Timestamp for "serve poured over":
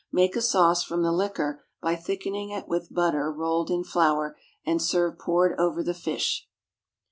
4.81-5.83